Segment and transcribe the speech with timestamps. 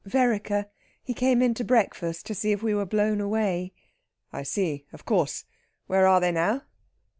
[0.03, 0.65] "Vereker.
[1.03, 3.71] He came in to breakfast; to see if we were blown away."
[4.33, 4.87] "I see.
[4.91, 5.45] Of course.
[5.85, 6.63] Where are they now?"